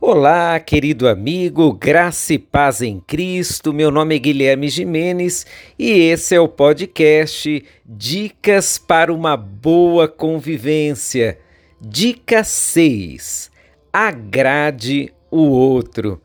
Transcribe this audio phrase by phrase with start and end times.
[0.00, 3.72] Olá, querido amigo, graça e paz em Cristo.
[3.72, 5.44] Meu nome é Guilherme Jimenez
[5.76, 11.40] e esse é o podcast Dicas para uma boa convivência.
[11.80, 13.50] Dica 6:
[13.92, 16.22] Agrade o outro.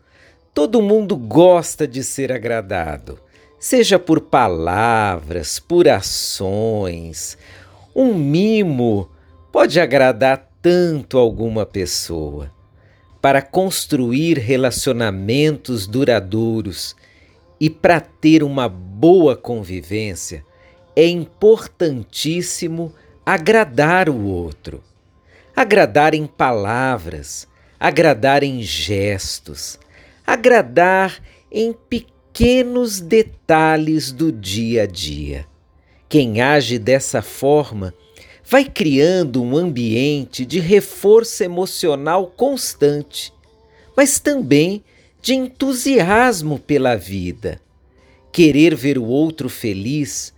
[0.54, 3.20] Todo mundo gosta de ser agradado,
[3.60, 7.40] seja por palavras, por ações.
[7.96, 9.10] Um mimo
[9.52, 12.52] pode agradar tanto alguma pessoa
[13.24, 16.94] para construir relacionamentos duradouros
[17.58, 20.46] e para ter uma boa convivência,
[20.94, 22.94] é importantíssimo
[23.26, 24.84] agradar o outro.
[25.56, 27.48] Agradar em palavras,
[27.80, 29.80] agradar em gestos,
[30.28, 31.18] agradar
[31.50, 35.46] em pequenos detalhes do dia a dia.
[36.10, 37.94] Quem age dessa forma
[38.46, 43.34] vai criando um ambiente de reforço emocional constante,
[43.96, 44.84] mas também
[45.22, 47.62] de entusiasmo pela vida.
[48.32, 50.34] Querer ver o outro feliz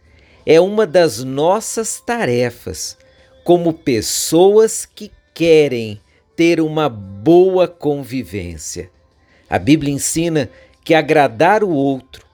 [0.45, 2.97] é uma das nossas tarefas
[3.43, 5.99] como pessoas que querem
[6.35, 8.91] ter uma boa convivência.
[9.49, 10.49] A Bíblia ensina
[10.83, 12.25] que agradar o outro,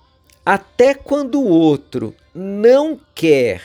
[0.46, 3.62] até quando o outro não quer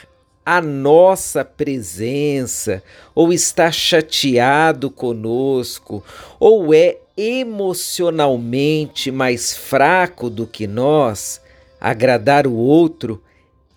[0.46, 2.80] a nossa presença,
[3.12, 6.04] ou está chateado conosco,
[6.38, 11.40] ou é emocionalmente mais fraco do que nós,
[11.80, 13.20] agradar o outro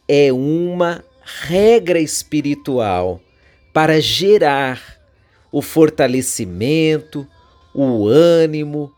[0.08, 3.20] é uma regra espiritual
[3.74, 5.00] para gerar
[5.52, 7.28] o fortalecimento,
[7.74, 8.92] o ânimo,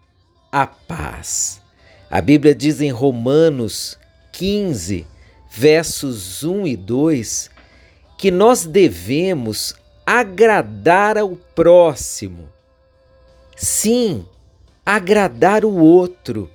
[0.51, 1.61] a paz.
[2.09, 3.97] A Bíblia diz em Romanos
[4.33, 5.07] 15,
[5.49, 7.49] versos 1 e 2,
[8.21, 9.73] que nós devemos
[10.05, 12.47] agradar ao próximo.
[13.55, 14.23] Sim,
[14.85, 16.47] agradar o outro,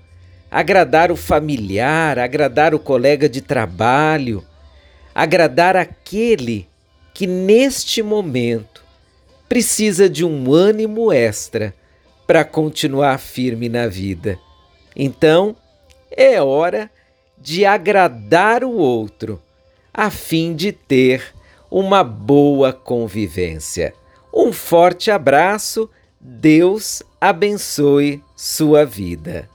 [0.49, 4.45] agradar o familiar, agradar o colega de trabalho,
[5.13, 6.69] agradar aquele
[7.13, 8.85] que neste momento
[9.49, 11.75] precisa de um ânimo extra
[12.29, 14.39] para continuar firme na vida.
[14.95, 15.57] Então,
[16.13, 16.89] é hora
[17.37, 19.43] de agradar o outro,
[19.93, 21.35] a fim de ter
[21.71, 23.95] uma boa convivência.
[24.33, 25.89] Um forte abraço,
[26.21, 29.49] Deus abençoe sua vida.